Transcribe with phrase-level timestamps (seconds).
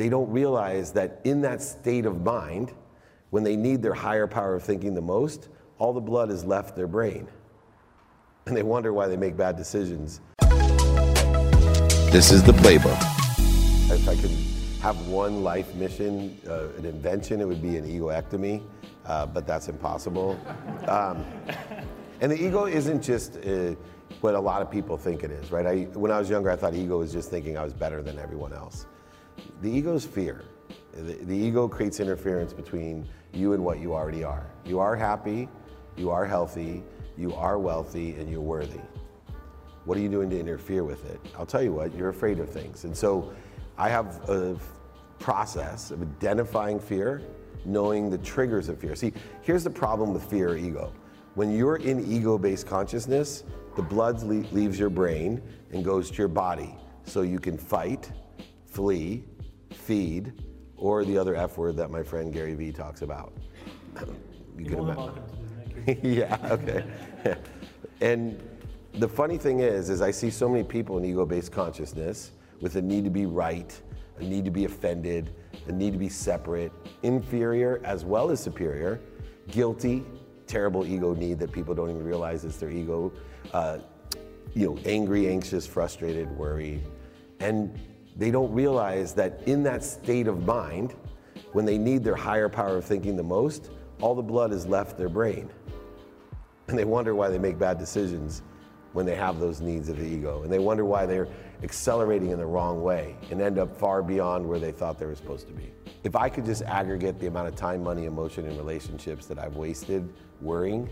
[0.00, 2.72] they don't realize that in that state of mind,
[3.28, 6.74] when they need their higher power of thinking the most, all the blood has left
[6.74, 7.28] their brain.
[8.46, 10.22] And they wonder why they make bad decisions.
[12.10, 12.98] This is the playbook.
[13.92, 14.30] If I could
[14.80, 18.62] have one life mission, uh, an invention, it would be an egoectomy,
[19.04, 20.40] uh, but that's impossible.
[20.88, 21.26] Um,
[22.22, 23.74] and the ego isn't just uh,
[24.22, 25.66] what a lot of people think it is, right?
[25.66, 28.18] I, when I was younger, I thought ego was just thinking I was better than
[28.18, 28.86] everyone else.
[29.60, 30.44] The ego is fear.
[30.94, 34.46] The, the ego creates interference between you and what you already are.
[34.64, 35.48] You are happy,
[35.96, 36.82] you are healthy,
[37.18, 38.80] you are wealthy, and you're worthy.
[39.84, 41.20] What are you doing to interfere with it?
[41.38, 42.84] I'll tell you what, you're afraid of things.
[42.84, 43.32] And so
[43.76, 44.56] I have a
[45.18, 47.22] process of identifying fear,
[47.64, 48.96] knowing the triggers of fear.
[48.96, 50.92] See, here's the problem with fear or ego.
[51.34, 53.44] When you're in ego based consciousness,
[53.76, 55.42] the blood le- leaves your brain
[55.72, 56.74] and goes to your body.
[57.04, 58.10] So you can fight,
[58.66, 59.24] flee,
[59.72, 60.32] feed,
[60.76, 63.32] or the other F word that my friend Gary Vee talks about.
[64.58, 65.22] you can imagine.
[66.02, 66.84] yeah, okay.
[68.00, 68.40] and
[68.94, 72.82] the funny thing is, is I see so many people in ego-based consciousness with a
[72.82, 73.78] need to be right,
[74.18, 75.34] a need to be offended,
[75.68, 79.00] a need to be separate, inferior as well as superior,
[79.48, 80.04] guilty,
[80.46, 83.12] terrible ego need that people don't even realize is their ego,
[83.52, 83.78] uh,
[84.54, 86.82] you know, angry, anxious, frustrated, worried,
[87.38, 87.78] and
[88.20, 90.94] they don't realize that in that state of mind,
[91.52, 93.70] when they need their higher power of thinking the most,
[94.02, 95.48] all the blood has left their brain.
[96.68, 98.42] And they wonder why they make bad decisions
[98.92, 100.42] when they have those needs of the ego.
[100.42, 101.28] And they wonder why they're
[101.62, 105.14] accelerating in the wrong way and end up far beyond where they thought they were
[105.14, 105.72] supposed to be.
[106.04, 109.56] If I could just aggregate the amount of time, money, emotion, and relationships that I've
[109.56, 110.06] wasted
[110.42, 110.90] worrying,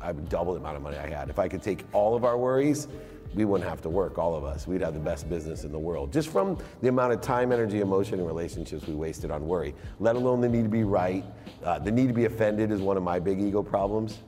[0.00, 1.28] I would double the amount of money I had.
[1.28, 2.86] If I could take all of our worries,
[3.34, 4.66] we wouldn't have to work, all of us.
[4.66, 6.12] We'd have the best business in the world.
[6.12, 10.16] Just from the amount of time, energy, emotion, and relationships we wasted on worry, let
[10.16, 11.24] alone the need to be right.
[11.64, 14.18] Uh, the need to be offended is one of my big ego problems.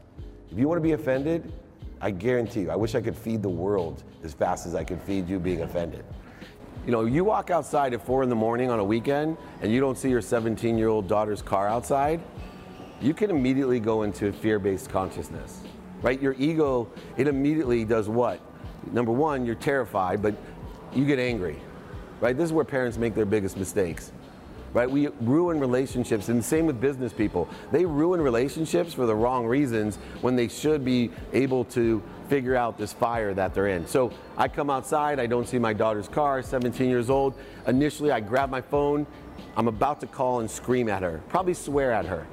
[0.51, 1.53] If you want to be offended,
[2.01, 5.01] I guarantee you, I wish I could feed the world as fast as I could
[5.03, 6.05] feed you being offended.
[6.85, 9.81] You know, you walk outside at four in the morning on a weekend and you
[9.81, 12.21] don't see your 17 year old daughter's car outside,
[13.01, 15.63] you can immediately go into fear based consciousness,
[16.03, 16.21] right?
[16.21, 18.41] Your ego, it immediately does what?
[18.93, 20.35] Number one, you're terrified, but
[20.95, 21.61] you get angry,
[22.21, 22.37] right?
[22.37, 24.13] This is where parents make their biggest mistakes
[24.77, 24.91] right?
[24.91, 27.49] We ruin relationships, and the same with business people.
[27.73, 32.77] They ruin relationships for the wrong reasons when they should be able to figure out
[32.77, 33.87] this fire that they're in.
[33.87, 37.33] So I come outside, I don't see my daughter's car, 17 years old.
[37.67, 39.07] Initially, I grab my phone,
[39.57, 42.27] I'm about to call and scream at her, probably swear at her.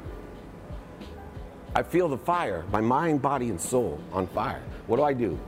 [1.73, 4.61] I feel the fire, my mind, body, and soul on fire.
[4.87, 5.39] What do I do?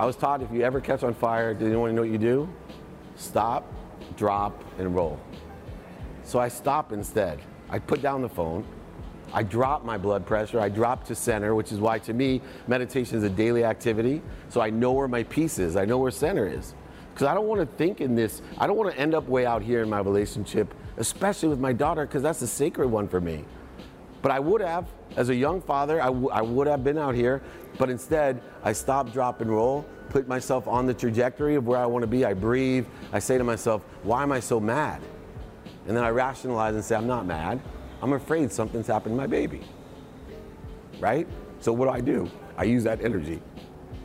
[0.00, 2.48] I was taught if you ever catch on fire, do anyone know what you do?
[3.16, 3.70] Stop,
[4.16, 5.20] drop, and roll.
[6.24, 7.38] So I stop instead.
[7.68, 8.64] I put down the phone.
[9.30, 10.58] I drop my blood pressure.
[10.58, 14.22] I drop to center, which is why to me, meditation is a daily activity.
[14.48, 15.76] So I know where my peace is.
[15.76, 16.74] I know where center is.
[17.12, 19.44] Because I don't want to think in this, I don't want to end up way
[19.44, 23.20] out here in my relationship, especially with my daughter, because that's a sacred one for
[23.20, 23.44] me.
[24.22, 24.86] But I would have,
[25.16, 27.42] as a young father, I, would have been out here.
[27.78, 31.86] But instead, I stop, drop, and roll, put myself on the trajectory of where I
[31.86, 32.24] want to be.
[32.24, 32.86] I breathe.
[33.12, 35.00] I say to myself, why am I so mad?
[35.86, 37.60] And then I rationalize and say, I'm not mad.
[38.02, 39.62] I'm afraid something's happened to my baby.
[40.98, 41.26] Right?
[41.60, 42.30] So what do I do?
[42.56, 43.40] I use that energy.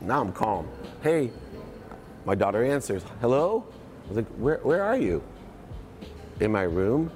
[0.02, 0.70] Now I'm calm.
[1.02, 1.32] Hey,
[2.26, 3.66] my daughter answers, hello?
[4.06, 5.24] I was like, where, where are you?
[6.40, 7.12] In my room.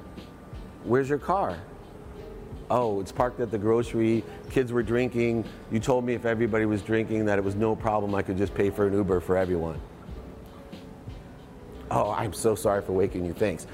[0.84, 1.58] Where's your car?
[2.70, 4.24] Oh, it's parked at the grocery.
[4.52, 5.44] Kids were drinking.
[5.72, 8.14] You told me if everybody was drinking that it was no problem.
[8.14, 9.80] I could just pay for an Uber for everyone.
[11.90, 13.34] Oh, I'm so sorry for waking you.
[13.34, 13.66] Thanks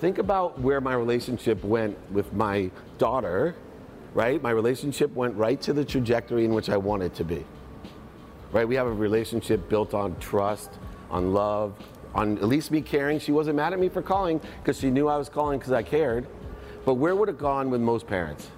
[0.00, 3.54] think about where my relationship went with my daughter,
[4.14, 4.42] right?
[4.42, 7.44] My relationship went right to the trajectory in which I want it to be.
[8.50, 8.66] Right?
[8.66, 10.70] We have a relationship built on trust,
[11.10, 11.74] on love,
[12.14, 13.20] on at least me caring.
[13.20, 15.82] She wasn't mad at me for calling because she knew I was calling because I
[15.82, 16.26] cared.
[16.84, 18.50] But where would it gone with most parents?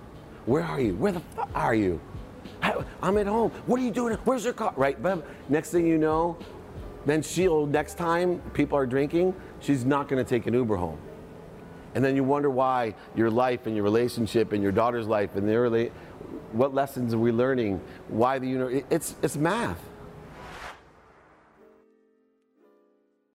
[0.46, 0.94] Where are you?
[0.94, 2.00] Where the fuck are you?
[3.02, 3.50] I'm at home.
[3.66, 4.16] What are you doing?
[4.24, 4.72] Where's your car?
[4.76, 5.00] Right?
[5.00, 6.36] But next thing you know,
[7.06, 10.98] then she'll, next time people are drinking, she's not going to take an Uber home.
[11.94, 15.48] And then you wonder why your life and your relationship and your daughter's life and
[15.48, 15.68] their
[16.52, 17.80] what lessons are we learning?
[18.08, 19.78] Why the you know it's it's math.